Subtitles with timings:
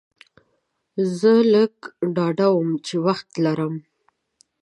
[1.17, 1.75] زه لږ
[2.15, 3.75] ډاډه وم چې وخت لرم.